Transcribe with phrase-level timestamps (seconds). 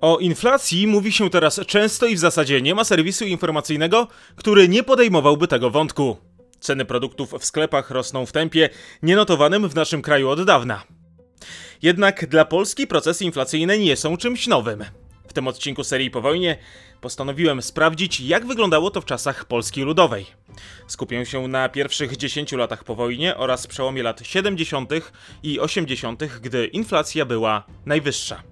[0.00, 4.82] O inflacji mówi się teraz często i w zasadzie nie ma serwisu informacyjnego, który nie
[4.82, 6.16] podejmowałby tego wątku.
[6.60, 8.70] Ceny produktów w sklepach rosną w tempie
[9.02, 10.82] nienotowanym w naszym kraju od dawna.
[11.82, 14.84] Jednak dla Polski procesy inflacyjne nie są czymś nowym.
[15.28, 16.58] W tym odcinku serii po wojnie
[17.00, 20.26] postanowiłem sprawdzić, jak wyglądało to w czasach Polski Ludowej.
[20.86, 24.90] Skupię się na pierwszych 10 latach po wojnie oraz przełomie lat 70.
[25.42, 28.42] i 80., gdy inflacja była najwyższa.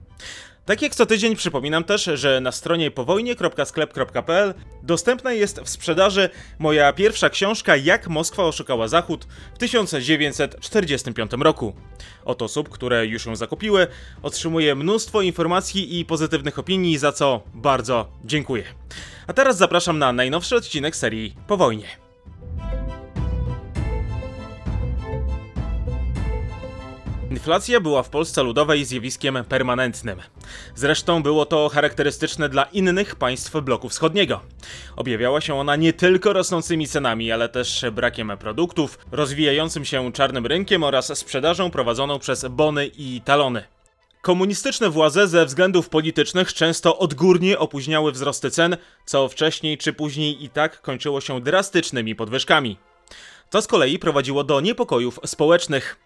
[0.66, 6.92] Tak jak co tydzień przypominam też, że na stronie powojnie.sklep.pl dostępna jest w sprzedaży moja
[6.92, 11.74] pierwsza książka Jak Moskwa oszukała Zachód w 1945 roku.
[12.24, 13.86] Od osób, które już ją zakupiły,
[14.22, 18.64] otrzymuję mnóstwo informacji i pozytywnych opinii, za co bardzo dziękuję.
[19.26, 22.05] A teraz zapraszam na najnowszy odcinek serii Po wojnie.
[27.30, 30.22] Inflacja była w Polsce Ludowej zjawiskiem permanentnym.
[30.74, 34.40] Zresztą było to charakterystyczne dla innych państw bloku wschodniego.
[34.96, 40.82] Objawiała się ona nie tylko rosnącymi cenami, ale też brakiem produktów, rozwijającym się czarnym rynkiem
[40.82, 43.64] oraz sprzedażą prowadzoną przez bony i talony.
[44.22, 50.48] Komunistyczne władze ze względów politycznych często odgórnie opóźniały wzrosty cen, co wcześniej czy później i
[50.48, 52.78] tak kończyło się drastycznymi podwyżkami.
[53.50, 56.05] To z kolei prowadziło do niepokojów społecznych.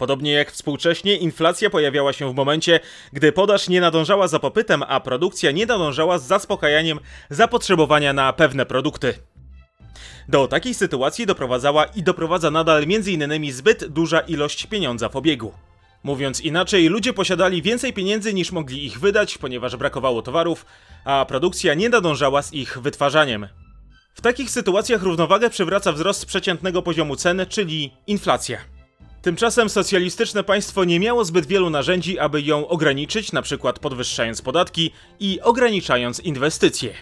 [0.00, 2.80] Podobnie jak współcześnie, inflacja pojawiała się w momencie,
[3.12, 8.66] gdy podaż nie nadążała za popytem, a produkcja nie nadążała z zaspokajaniem zapotrzebowania na pewne
[8.66, 9.14] produkty.
[10.28, 13.52] Do takiej sytuacji doprowadzała i doprowadza nadal m.in.
[13.52, 15.52] zbyt duża ilość pieniądza w obiegu.
[16.02, 20.66] Mówiąc inaczej, ludzie posiadali więcej pieniędzy niż mogli ich wydać, ponieważ brakowało towarów,
[21.04, 23.48] a produkcja nie nadążała z ich wytwarzaniem.
[24.14, 28.79] W takich sytuacjach równowagę przywraca wzrost przeciętnego poziomu cen, czyli inflacja.
[29.22, 34.90] Tymczasem socjalistyczne państwo nie miało zbyt wielu narzędzi, aby ją ograniczyć, na przykład podwyższając podatki
[35.20, 36.94] i ograniczając inwestycje.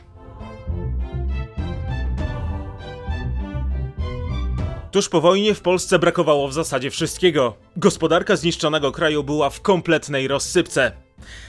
[4.91, 7.55] Tuż po wojnie w Polsce brakowało w zasadzie wszystkiego.
[7.77, 10.93] Gospodarka zniszczonego kraju była w kompletnej rozsypce.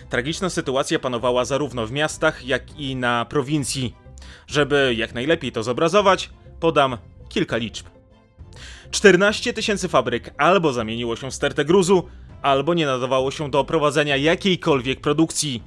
[0.09, 3.95] Tragiczna sytuacja panowała zarówno w miastach, jak i na prowincji.
[4.47, 6.29] Żeby jak najlepiej to zobrazować,
[6.59, 6.97] podam
[7.29, 7.98] kilka liczb.
[8.91, 12.07] 14 tysięcy fabryk albo zamieniło się w stertę gruzu,
[12.41, 15.63] albo nie nadawało się do prowadzenia jakiejkolwiek produkcji.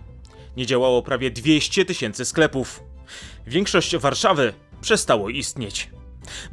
[0.57, 2.83] Nie działało prawie 200 tysięcy sklepów.
[3.47, 5.91] Większość Warszawy przestało istnieć.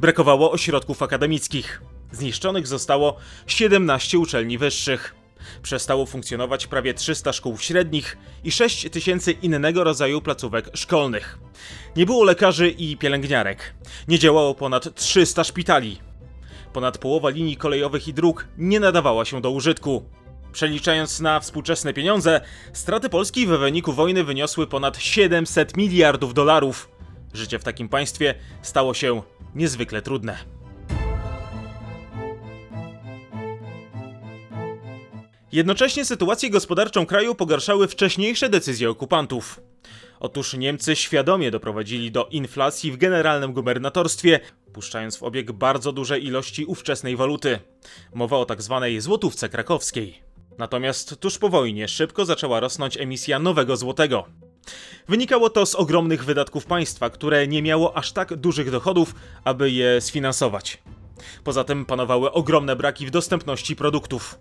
[0.00, 1.82] Brakowało ośrodków akademickich.
[2.12, 3.16] Zniszczonych zostało
[3.46, 5.14] 17 uczelni wyższych.
[5.62, 11.38] Przestało funkcjonować prawie 300 szkół średnich i 6 tysięcy innego rodzaju placówek szkolnych.
[11.96, 13.74] Nie było lekarzy i pielęgniarek.
[14.08, 16.09] Nie działało ponad 300 szpitali.
[16.72, 20.04] Ponad połowa linii kolejowych i dróg nie nadawała się do użytku.
[20.52, 22.40] Przeliczając na współczesne pieniądze,
[22.72, 26.88] straty Polski w wyniku wojny wyniosły ponad 700 miliardów dolarów.
[27.34, 29.22] Życie w takim państwie stało się
[29.54, 30.59] niezwykle trudne.
[35.52, 39.60] Jednocześnie sytuację gospodarczą kraju pogarszały wcześniejsze decyzje okupantów.
[40.20, 44.40] Otóż Niemcy świadomie doprowadzili do inflacji w generalnym gubernatorstwie,
[44.72, 47.58] puszczając w obieg bardzo duże ilości ówczesnej waluty.
[48.14, 50.22] Mowa o tak zwanej złotówce krakowskiej.
[50.58, 54.24] Natomiast tuż po wojnie szybko zaczęła rosnąć emisja nowego złotego.
[55.08, 60.00] Wynikało to z ogromnych wydatków państwa, które nie miało aż tak dużych dochodów, aby je
[60.00, 60.82] sfinansować.
[61.44, 64.38] Poza tym panowały ogromne braki w dostępności produktów.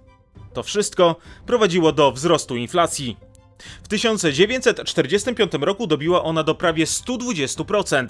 [0.53, 3.17] To wszystko prowadziło do wzrostu inflacji.
[3.84, 8.07] W 1945 roku dobiła ona do prawie 120%.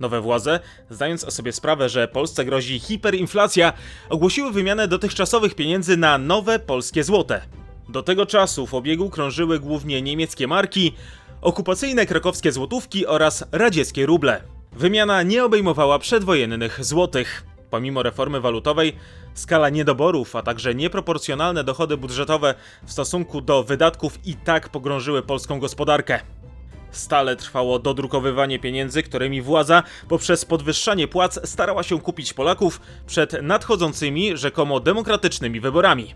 [0.00, 3.72] Nowe władze, zdając sobie sprawę, że Polsce grozi hiperinflacja,
[4.08, 7.42] ogłosiły wymianę dotychczasowych pieniędzy na nowe polskie złote.
[7.88, 10.92] Do tego czasu w obiegu krążyły głównie niemieckie marki,
[11.40, 14.42] okupacyjne krakowskie złotówki oraz radzieckie ruble.
[14.72, 17.44] Wymiana nie obejmowała przedwojennych złotych.
[17.76, 18.96] Pomimo reformy walutowej,
[19.34, 25.60] skala niedoborów, a także nieproporcjonalne dochody budżetowe w stosunku do wydatków i tak pogrążyły polską
[25.60, 26.20] gospodarkę.
[26.90, 34.36] Stale trwało dodrukowywanie pieniędzy, którymi władza poprzez podwyższanie płac starała się kupić Polaków przed nadchodzącymi
[34.36, 36.14] rzekomo demokratycznymi wyborami.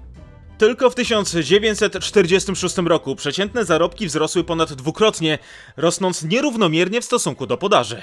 [0.58, 5.38] Tylko w 1946 roku przeciętne zarobki wzrosły ponad dwukrotnie,
[5.76, 8.02] rosnąc nierównomiernie w stosunku do podaży.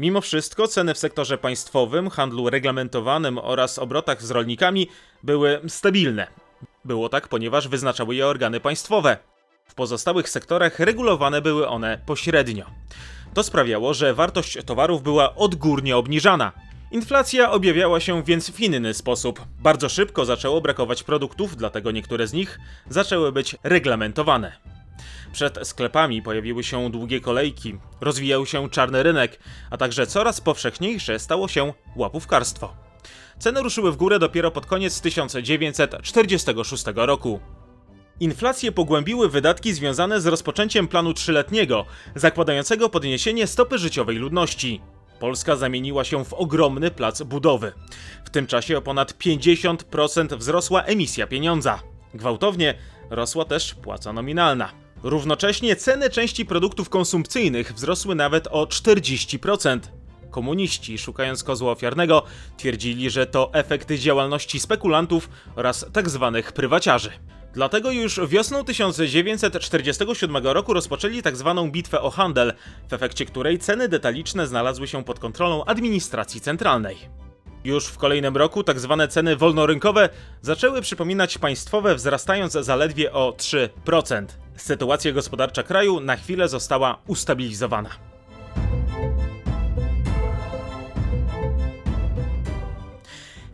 [0.00, 4.88] Mimo wszystko ceny w sektorze państwowym, handlu reglamentowanym oraz obrotach z rolnikami
[5.22, 6.26] były stabilne.
[6.84, 9.16] Było tak, ponieważ wyznaczały je organy państwowe.
[9.64, 12.66] W pozostałych sektorach regulowane były one pośrednio.
[13.34, 16.52] To sprawiało, że wartość towarów była odgórnie obniżana.
[16.90, 19.40] Inflacja objawiała się więc w inny sposób.
[19.58, 22.58] Bardzo szybko zaczęło brakować produktów, dlatego niektóre z nich
[22.88, 24.79] zaczęły być reglamentowane.
[25.32, 29.38] Przed sklepami pojawiły się długie kolejki, rozwijał się czarny rynek,
[29.70, 32.76] a także coraz powszechniejsze stało się łapówkarstwo.
[33.38, 37.40] Ceny ruszyły w górę dopiero pod koniec 1946 roku.
[38.20, 44.80] Inflację pogłębiły wydatki związane z rozpoczęciem planu trzyletniego, zakładającego podniesienie stopy życiowej ludności.
[45.20, 47.72] Polska zamieniła się w ogromny plac budowy.
[48.24, 51.80] W tym czasie o ponad 50% wzrosła emisja pieniądza.
[52.14, 52.74] Gwałtownie
[53.10, 54.79] rosła też płaca nominalna.
[55.02, 59.78] Równocześnie ceny części produktów konsumpcyjnych wzrosły nawet o 40%.
[60.30, 62.22] Komuniści, szukając kozła ofiarnego,
[62.56, 66.32] twierdzili, że to efekty działalności spekulantów oraz tzw.
[66.34, 67.10] Tak prywaciarzy.
[67.52, 71.54] Dlatego już wiosną 1947 roku rozpoczęli tzw.
[71.62, 72.52] Tak bitwę o handel,
[72.88, 77.29] w efekcie której ceny detaliczne znalazły się pod kontrolą administracji centralnej.
[77.64, 78.64] Już w kolejnym roku.
[78.64, 78.76] Tak
[79.08, 80.08] ceny wolnorynkowe
[80.42, 84.26] zaczęły przypominać państwowe, wzrastając zaledwie o 3%.
[84.56, 87.90] Sytuacja gospodarcza kraju na chwilę została ustabilizowana.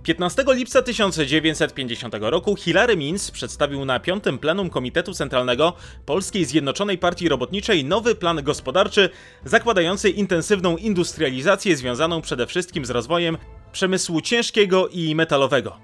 [0.06, 5.72] 15 lipca 1950 roku Hilary Means przedstawił na piątym plenum Komitetu Centralnego
[6.04, 9.10] Polskiej Zjednoczonej Partii Robotniczej nowy plan gospodarczy
[9.44, 13.38] zakładający intensywną industrializację związaną przede wszystkim z rozwojem
[13.76, 15.76] przemysłu ciężkiego i metalowego.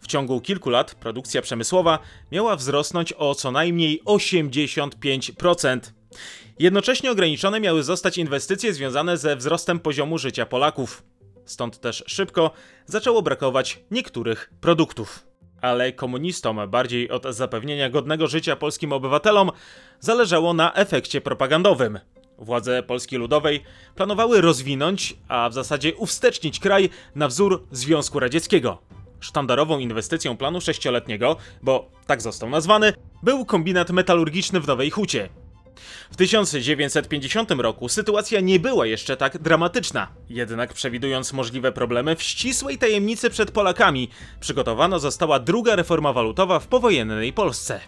[0.00, 1.98] W ciągu kilku lat produkcja przemysłowa
[2.32, 5.80] miała wzrosnąć o co najmniej 85%.
[6.58, 11.02] Jednocześnie ograniczone miały zostać inwestycje związane ze wzrostem poziomu życia Polaków.
[11.44, 12.50] Stąd też szybko
[12.86, 15.26] zaczęło brakować niektórych produktów.
[15.60, 19.50] Ale komunistom bardziej od zapewnienia godnego życia polskim obywatelom
[20.00, 21.98] zależało na efekcie propagandowym.
[22.38, 23.62] Władze Polski Ludowej
[23.94, 28.78] planowały rozwinąć, a w zasadzie uwstecznić kraj na wzór Związku Radzieckiego.
[29.20, 32.92] Sztandarową inwestycją planu sześcioletniego, bo tak został nazwany,
[33.22, 35.28] był kombinat metalurgiczny w Nowej Hucie.
[36.10, 40.08] W 1950 roku sytuacja nie była jeszcze tak dramatyczna.
[40.28, 44.08] Jednak przewidując możliwe problemy w ścisłej tajemnicy przed Polakami,
[44.40, 47.80] przygotowana została druga reforma walutowa w powojennej Polsce.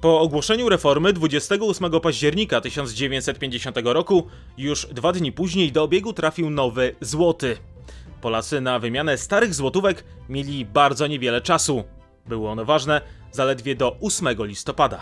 [0.00, 4.26] Po ogłoszeniu reformy 28 października 1950 roku,
[4.58, 7.56] już dwa dni później do obiegu trafił nowy złoty.
[8.20, 11.84] Polacy na wymianę starych złotówek mieli bardzo niewiele czasu.
[12.26, 13.00] Było ono ważne
[13.32, 15.00] zaledwie do 8 listopada.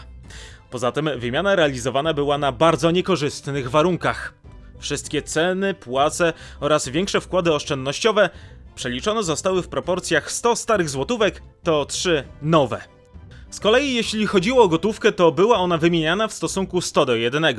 [0.71, 4.35] Poza tym wymiana realizowana była na bardzo niekorzystnych warunkach.
[4.79, 8.31] Wszystkie ceny, płace oraz większe wkłady oszczędnościowe
[8.75, 12.98] przeliczone zostały w proporcjach 100 starych złotówek to 3 nowe.
[13.51, 17.57] Z kolei jeśli chodziło o gotówkę, to była ona wymieniana w stosunku 100 do 1.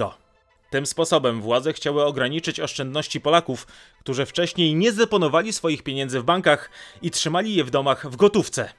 [0.69, 3.67] Tym sposobem władze chciały ograniczyć oszczędności Polaków,
[3.99, 6.69] którzy wcześniej nie zdeponowali swoich pieniędzy w bankach
[7.01, 8.69] i trzymali je w domach w gotówce.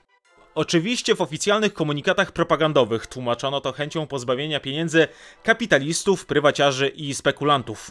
[0.54, 5.08] Oczywiście w oficjalnych komunikatach propagandowych tłumaczono to chęcią pozbawienia pieniędzy
[5.42, 7.90] kapitalistów, prywaciarzy i spekulantów.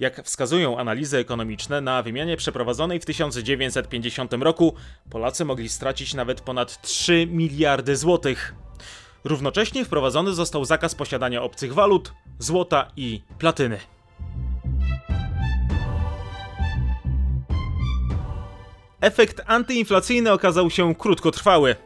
[0.00, 4.74] Jak wskazują analizy ekonomiczne, na wymianie przeprowadzonej w 1950 roku
[5.10, 8.54] Polacy mogli stracić nawet ponad 3 miliardy złotych.
[9.24, 13.80] Równocześnie wprowadzony został zakaz posiadania obcych walut, złota i platyny.
[19.00, 21.76] Efekt antyinflacyjny okazał się krótkotrwały.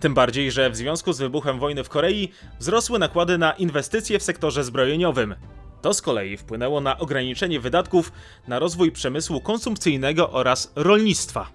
[0.00, 4.22] Tym bardziej, że w związku z wybuchem wojny w Korei wzrosły nakłady na inwestycje w
[4.22, 5.34] sektorze zbrojeniowym.
[5.82, 8.12] To z kolei wpłynęło na ograniczenie wydatków
[8.48, 11.50] na rozwój przemysłu konsumpcyjnego oraz rolnictwa.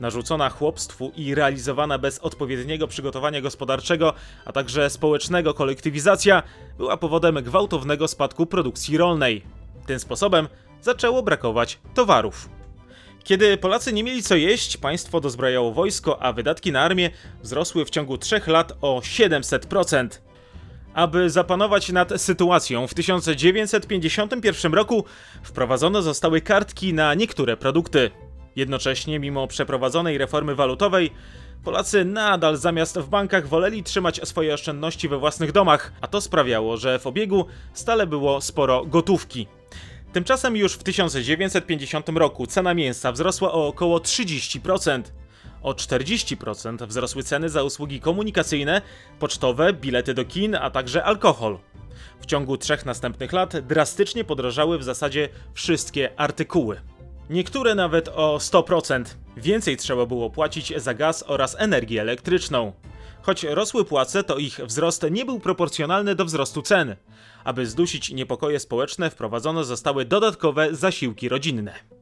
[0.00, 6.42] Narzucona chłopstwu i realizowana bez odpowiedniego przygotowania gospodarczego, a także społecznego kolektywizacja
[6.78, 9.42] była powodem gwałtownego spadku produkcji rolnej.
[9.86, 10.48] Tym sposobem
[10.80, 12.48] zaczęło brakować towarów.
[13.24, 17.10] Kiedy Polacy nie mieli co jeść, państwo dozbrajało wojsko, a wydatki na armię
[17.42, 20.08] wzrosły w ciągu 3 lat o 700%.
[20.98, 25.04] Aby zapanować nad sytuacją, w 1951 roku
[25.42, 28.10] wprowadzone zostały kartki na niektóre produkty.
[28.56, 31.10] Jednocześnie, mimo przeprowadzonej reformy walutowej,
[31.64, 36.76] Polacy nadal zamiast w bankach woleli trzymać swoje oszczędności we własnych domach, a to sprawiało,
[36.76, 39.46] że w obiegu stale było sporo gotówki.
[40.12, 45.02] Tymczasem już w 1950 roku cena mięsa wzrosła o około 30%.
[45.62, 48.82] O 40% wzrosły ceny za usługi komunikacyjne,
[49.18, 51.58] pocztowe, bilety do kin, a także alkohol.
[52.20, 56.80] W ciągu trzech następnych lat drastycznie podrożały w zasadzie wszystkie artykuły.
[57.30, 59.04] Niektóre nawet o 100%.
[59.36, 62.72] Więcej trzeba było płacić za gaz oraz energię elektryczną.
[63.22, 66.96] Choć rosły płace, to ich wzrost nie był proporcjonalny do wzrostu cen.
[67.44, 71.97] Aby zdusić niepokoje społeczne, wprowadzone zostały dodatkowe zasiłki rodzinne.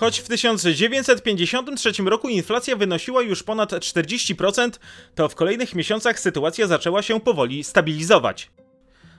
[0.00, 4.70] Choć w 1953 roku inflacja wynosiła już ponad 40%,
[5.14, 8.50] to w kolejnych miesiącach sytuacja zaczęła się powoli stabilizować.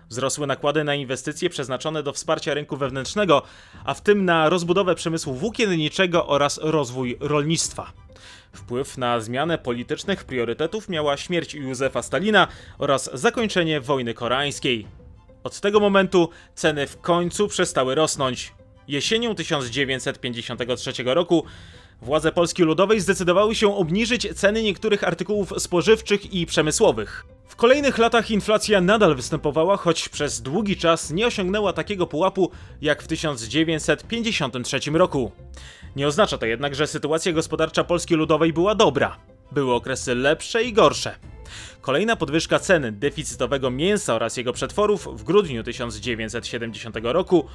[0.09, 3.41] Wzrosły nakłady na inwestycje przeznaczone do wsparcia rynku wewnętrznego,
[3.85, 7.91] a w tym na rozbudowę przemysłu włókienniczego oraz rozwój rolnictwa.
[8.53, 12.47] Wpływ na zmianę politycznych priorytetów miała śmierć Józefa Stalina
[12.77, 14.87] oraz zakończenie wojny koreańskiej.
[15.43, 18.60] Od tego momentu ceny w końcu przestały rosnąć.
[18.87, 21.45] Jesienią 1953 roku
[22.01, 27.25] władze Polski Ludowej zdecydowały się obniżyć ceny niektórych artykułów spożywczych i przemysłowych.
[27.47, 33.03] W kolejnych latach inflacja nadal występowała, choć przez długi czas nie osiągnęła takiego pułapu jak
[33.03, 35.31] w 1953 roku.
[35.95, 39.17] Nie oznacza to jednak, że sytuacja gospodarcza Polski Ludowej była dobra.
[39.51, 41.15] Były okresy lepsze i gorsze.
[41.81, 47.45] Kolejna podwyżka ceny deficytowego mięsa oraz jego przetworów w grudniu 1970 roku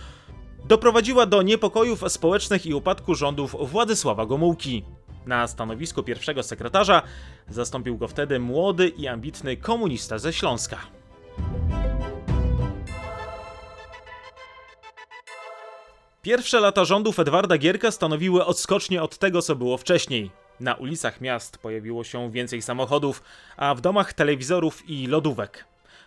[0.69, 4.85] doprowadziła do niepokojów społecznych i upadku rządów Władysława Gomułki.
[5.27, 7.03] Na stanowisku pierwszego sekretarza
[7.49, 10.79] zastąpił go wtedy młody i ambitny komunista ze Śląska.
[16.23, 20.31] Pierwsze lata rządów Edwarda Gierka stanowiły odskocznie od tego, co było wcześniej.
[20.61, 23.23] Na ulicach miast pojawiło się więcej samochodów,
[23.57, 25.65] a w domach telewizorów i lodówek.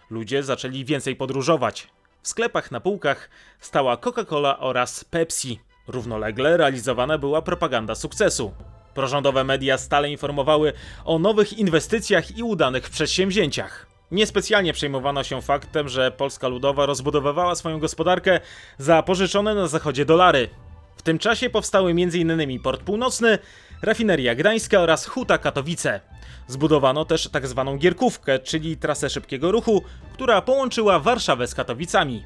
[0.10, 1.88] Ludzie zaczęli więcej podróżować.
[2.22, 5.60] W sklepach na półkach stała Coca-Cola oraz Pepsi.
[5.88, 8.54] Równolegle realizowana była propaganda sukcesu.
[8.94, 10.74] Prorządowe media stale informowały
[11.06, 13.88] o nowych inwestycjach i udanych przedsięwzięciach.
[14.12, 18.40] Niespecjalnie przejmowano się faktem, że Polska Ludowa rozbudowywała swoją gospodarkę
[18.78, 20.50] za pożyczone na zachodzie dolary.
[20.96, 22.60] W tym czasie powstały m.in.
[22.60, 23.40] Port Północny,
[23.82, 26.02] Rafineria Gdańska oraz Huta Katowice.
[26.48, 27.64] Zbudowano też tzw.
[27.66, 29.84] Tak Gierkówkę, czyli trasę szybkiego ruchu,
[30.14, 32.24] która połączyła Warszawę z Katowicami.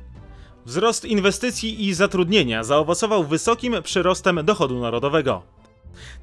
[0.66, 5.44] Wzrost inwestycji i zatrudnienia zaowocował wysokim przyrostem dochodu narodowego.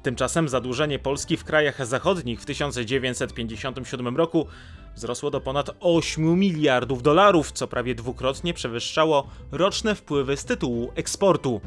[0.03, 4.47] Tymczasem zadłużenie Polski w krajach zachodnich w 1957 roku
[4.95, 11.61] wzrosło do ponad 8 miliardów dolarów, co prawie dwukrotnie przewyższało roczne wpływy z tytułu eksportu.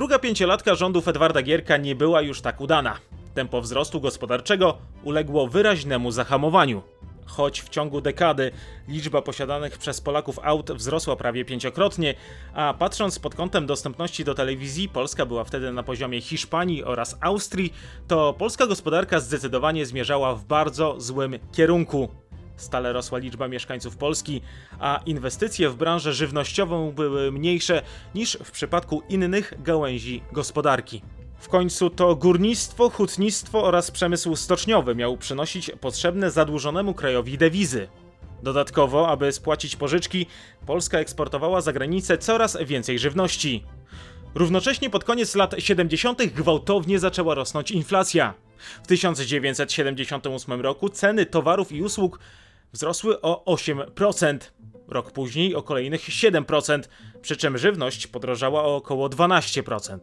[0.00, 2.96] Druga pięciolatka rządów Edwarda Gierka nie była już tak udana.
[3.34, 6.82] Tempo wzrostu gospodarczego uległo wyraźnemu zahamowaniu.
[7.26, 8.50] Choć w ciągu dekady
[8.88, 12.14] liczba posiadanych przez Polaków aut wzrosła prawie pięciokrotnie,
[12.54, 17.74] a patrząc pod kątem dostępności do telewizji, Polska była wtedy na poziomie Hiszpanii oraz Austrii,
[18.08, 22.08] to polska gospodarka zdecydowanie zmierzała w bardzo złym kierunku.
[22.60, 24.40] Stale rosła liczba mieszkańców Polski,
[24.78, 27.82] a inwestycje w branżę żywnościową były mniejsze
[28.14, 31.02] niż w przypadku innych gałęzi gospodarki.
[31.38, 37.88] W końcu to górnictwo, hutnictwo oraz przemysł stoczniowy miał przynosić potrzebne zadłużonemu krajowi dewizy.
[38.42, 40.26] Dodatkowo, aby spłacić pożyczki,
[40.66, 43.64] Polska eksportowała za granicę coraz więcej żywności.
[44.34, 46.26] Równocześnie pod koniec lat 70.
[46.26, 48.34] gwałtownie zaczęła rosnąć inflacja.
[48.82, 52.18] W 1978 roku ceny towarów i usług
[52.72, 54.38] wzrosły o 8%.
[54.88, 56.82] Rok później o kolejnych 7%,
[57.22, 59.98] przy czym żywność podrożała o około 12%.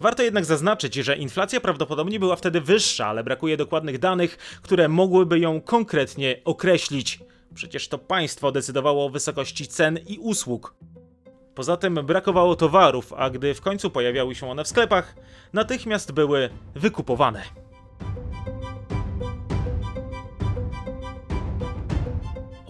[0.00, 5.38] Warto jednak zaznaczyć, że inflacja prawdopodobnie była wtedy wyższa, ale brakuje dokładnych danych, które mogłyby
[5.38, 7.20] ją konkretnie określić.
[7.54, 10.74] Przecież to państwo decydowało o wysokości cen i usług.
[11.54, 15.14] Poza tym brakowało towarów, a gdy w końcu pojawiały się one w sklepach,
[15.52, 17.61] natychmiast były wykupowane.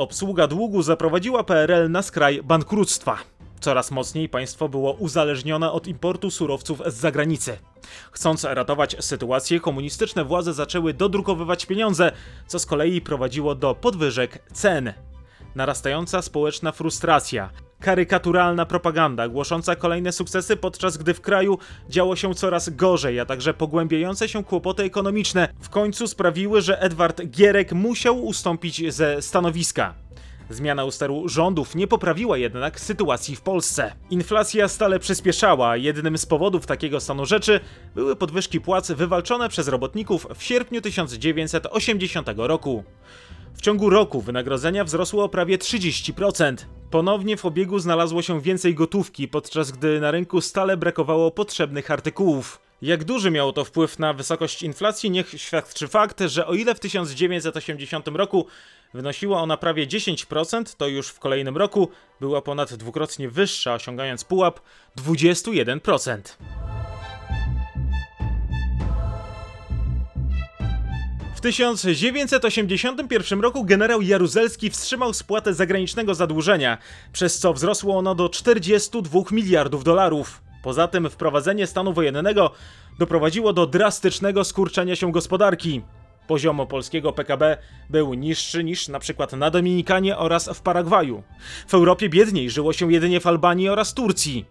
[0.03, 3.19] Obsługa długu zaprowadziła PRL na skraj bankructwa.
[3.61, 7.59] Coraz mocniej państwo było uzależnione od importu surowców z zagranicy.
[8.13, 12.13] Chcąc ratować sytuację, komunistyczne władze zaczęły dodrukowywać pieniądze,
[12.47, 14.93] co z kolei prowadziło do podwyżek cen.
[15.55, 17.51] Narastająca społeczna frustracja,
[17.83, 21.59] karykaturalna propaganda głosząca kolejne sukcesy, podczas gdy w kraju
[21.89, 27.23] działo się coraz gorzej, a także pogłębiające się kłopoty ekonomiczne w końcu sprawiły, że Edward
[27.27, 29.95] Gierek musiał ustąpić ze stanowiska.
[30.51, 33.93] Zmiana usteru rządów nie poprawiła jednak sytuacji w Polsce.
[34.11, 37.61] Inflacja stale przyspieszała, jednym z powodów takiego stanu rzeczy
[37.95, 42.85] były podwyżki płac wywalczone przez robotników w sierpniu 1980 roku.
[43.55, 46.57] W ciągu roku wynagrodzenia wzrosły o prawie 30%.
[46.93, 52.61] Ponownie w obiegu znalazło się więcej gotówki, podczas gdy na rynku stale brakowało potrzebnych artykułów.
[52.83, 56.81] Jak duży miało to wpływ na wysokość inflacji, niech świadczy fakt, że o ile w
[56.81, 58.47] 1980 roku
[58.95, 61.89] wynosiła ona prawie 10%, to już w kolejnym roku
[62.21, 64.61] była ponad dwukrotnie wyższa, osiągając pułap
[64.97, 66.72] 21%.
[71.43, 76.79] 1981 roku generał Jaruzelski wstrzymał spłatę zagranicznego zadłużenia,
[77.13, 80.43] przez co wzrosło ono do 42 miliardów dolarów.
[80.63, 82.51] Poza tym wprowadzenie stanu wojennego
[82.99, 85.83] doprowadziło do drastycznego skurczenia się gospodarki.
[86.27, 87.57] Poziomo polskiego PKB
[87.91, 91.23] był niższy niż na przykład na Dominikanie oraz w Paragwaju.
[91.67, 94.45] W Europie biedniej żyło się jedynie w Albanii oraz Turcji.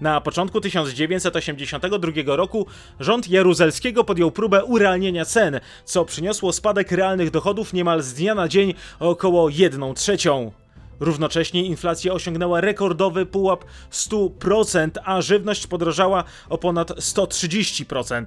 [0.00, 2.66] Na początku 1982 roku
[3.00, 8.48] rząd Jaruzelskiego podjął próbę urealnienia cen, co przyniosło spadek realnych dochodów niemal z dnia na
[8.48, 10.52] dzień o około 1 trzecią.
[11.00, 18.24] Równocześnie inflacja osiągnęła rekordowy pułap 100%, a żywność podrożała o ponad 130%.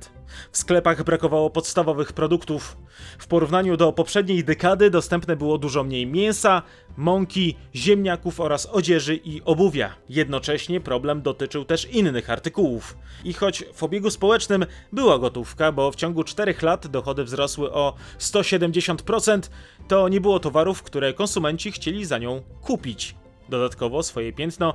[0.52, 2.78] W sklepach brakowało podstawowych produktów.
[3.18, 6.62] W porównaniu do poprzedniej dekady dostępne było dużo mniej mięsa,
[6.98, 9.96] mąki, ziemniaków oraz odzieży i obuwia.
[10.10, 12.98] Jednocześnie problem dotyczył też innych artykułów.
[13.24, 17.94] I choć w obiegu społecznym była gotówka, bo w ciągu 4 lat dochody wzrosły o
[18.20, 19.50] 170%,
[19.88, 23.16] to nie było towarów, które konsumenci chcieli za nią kupić.
[23.50, 24.74] Dodatkowo swoje piętno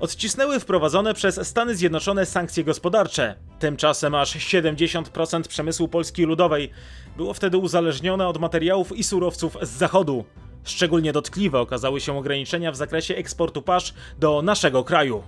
[0.00, 3.34] odcisnęły wprowadzone przez Stany Zjednoczone sankcje gospodarcze.
[3.58, 6.70] Tymczasem aż 70% przemysłu Polski Ludowej
[7.16, 10.24] było wtedy uzależnione od materiałów i surowców z zachodu.
[10.64, 15.22] Szczególnie dotkliwe okazały się ograniczenia w zakresie eksportu pasz do naszego kraju.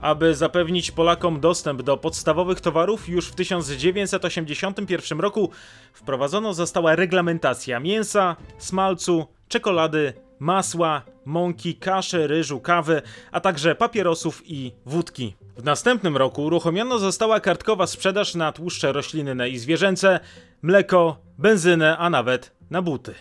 [0.00, 5.50] Aby zapewnić Polakom dostęp do podstawowych towarów, już w 1981 roku
[5.92, 13.02] wprowadzono została reglamentacja mięsa, smalcu, czekolady, masła, mąki, kaszy, ryżu, kawy,
[13.32, 15.34] a także papierosów i wódki.
[15.56, 20.20] W następnym roku uruchomiono została kartkowa sprzedaż na tłuszcze roślinne i zwierzęce,
[20.62, 23.14] mleko, benzynę, a nawet na buty.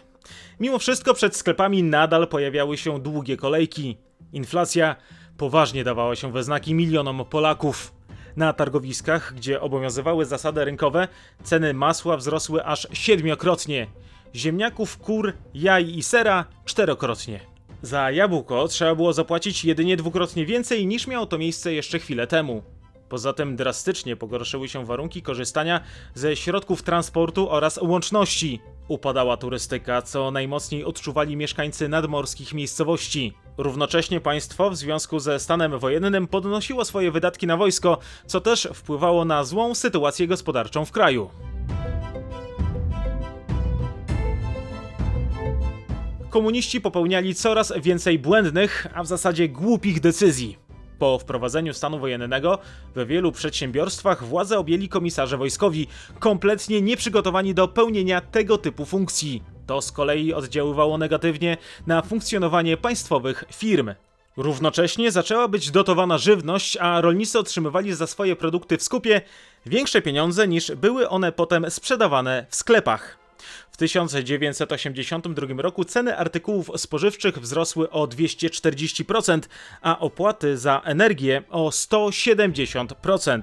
[0.59, 3.97] Mimo wszystko przed sklepami nadal pojawiały się długie kolejki.
[4.33, 4.95] Inflacja
[5.39, 7.93] poważnie dawała się we znaki milionom Polaków.
[8.35, 11.07] Na targowiskach, gdzie obowiązywały zasady rynkowe,
[11.43, 13.87] ceny masła wzrosły aż siedmiokrotnie.
[14.35, 17.39] Ziemniaków, kur, jaj i sera czterokrotnie.
[17.81, 22.63] Za jabłko trzeba było zapłacić jedynie dwukrotnie więcej niż miało to miejsce jeszcze chwilę temu.
[23.09, 25.81] Poza tym drastycznie pogorszyły się warunki korzystania
[26.13, 28.59] ze środków transportu oraz łączności.
[28.87, 33.33] Upadała turystyka, co najmocniej odczuwali mieszkańcy nadmorskich miejscowości.
[33.59, 39.25] Równocześnie państwo w związku ze stanem wojennym podnosiło swoje wydatki na wojsko, co też wpływało
[39.25, 41.29] na złą sytuację gospodarczą w kraju.
[46.29, 50.57] Komuniści popełniali coraz więcej błędnych, a w zasadzie głupich decyzji.
[50.99, 52.59] Po wprowadzeniu stanu wojennego
[52.95, 55.87] we wielu przedsiębiorstwach władzę objęli komisarze wojskowi,
[56.19, 59.43] kompletnie nieprzygotowani do pełnienia tego typu funkcji.
[59.69, 63.93] To z kolei oddziaływało negatywnie na funkcjonowanie państwowych firm.
[64.37, 69.21] Równocześnie zaczęła być dotowana żywność, a rolnicy otrzymywali za swoje produkty w skupie
[69.65, 73.17] większe pieniądze niż były one potem sprzedawane w sklepach.
[73.71, 79.39] W 1982 roku ceny artykułów spożywczych wzrosły o 240%,
[79.81, 83.41] a opłaty za energię o 170%.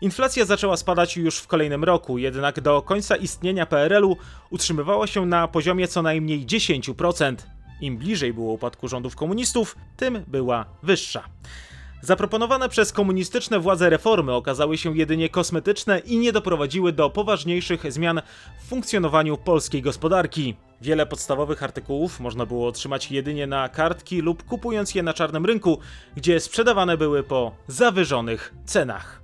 [0.00, 4.16] Inflacja zaczęła spadać już w kolejnym roku, jednak do końca istnienia PRL-u
[4.50, 7.36] utrzymywała się na poziomie co najmniej 10%.
[7.80, 11.24] Im bliżej było upadku rządów komunistów, tym była wyższa.
[12.00, 18.22] Zaproponowane przez komunistyczne władze reformy okazały się jedynie kosmetyczne i nie doprowadziły do poważniejszych zmian
[18.58, 20.54] w funkcjonowaniu polskiej gospodarki.
[20.80, 25.78] Wiele podstawowych artykułów można było otrzymać jedynie na kartki lub kupując je na czarnym rynku,
[26.16, 29.22] gdzie sprzedawane były po zawyżonych cenach.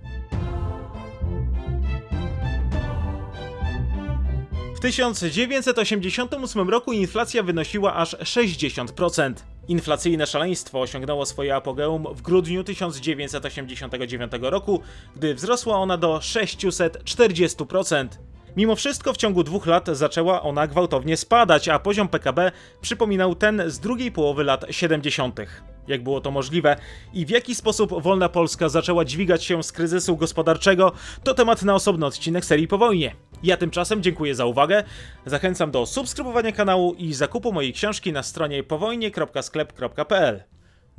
[4.83, 9.35] 1988 roku inflacja wynosiła aż 60%.
[9.69, 14.81] Inflacyjne szaleństwo osiągnęło swoje apogeum w grudniu 1989 roku,
[15.17, 18.09] gdy wzrosła ona do 640%.
[18.57, 23.63] Mimo wszystko w ciągu dwóch lat zaczęła ona gwałtownie spadać, a poziom PKB przypominał ten
[23.67, 25.41] z drugiej połowy lat 70.
[25.89, 26.77] Jak było to możliwe
[27.13, 30.93] i w jaki sposób wolna Polska zaczęła dźwigać się z kryzysu gospodarczego,
[31.25, 33.15] to temat na osobny odcinek serii po wojnie.
[33.43, 34.85] Ja tymczasem dziękuję za uwagę,
[35.27, 40.43] zachęcam do subskrybowania kanału i zakupu mojej książki na stronie powojnie.sklep.pl.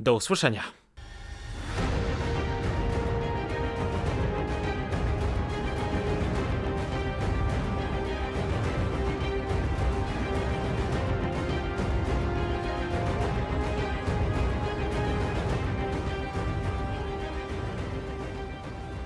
[0.00, 0.83] Do usłyszenia.